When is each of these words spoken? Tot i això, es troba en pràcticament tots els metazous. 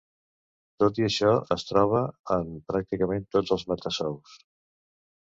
Tot 0.83 1.01
i 1.01 1.03
això, 1.07 1.33
es 1.55 1.65
troba 1.71 2.01
en 2.37 2.49
pràcticament 2.71 3.29
tots 3.37 3.55
els 3.57 3.67
metazous. 3.75 4.35